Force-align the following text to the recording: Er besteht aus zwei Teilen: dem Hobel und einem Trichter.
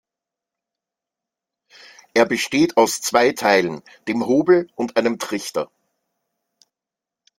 Er 2.15 2.25
besteht 2.25 2.75
aus 2.75 3.01
zwei 3.01 3.33
Teilen: 3.33 3.83
dem 4.07 4.25
Hobel 4.25 4.67
und 4.75 4.97
einem 4.97 5.19
Trichter. 5.19 5.69